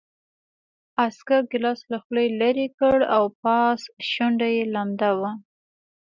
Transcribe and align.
عسکر 1.03 1.41
ګیلاس 1.51 1.81
له 1.91 1.97
خولې 2.03 2.25
لېرې 2.39 2.67
کړ 2.79 2.97
او 3.15 3.23
پاس 3.41 3.79
شونډه 4.11 4.47
یې 4.55 4.63
لمده 4.73 5.11
وه 5.19 5.31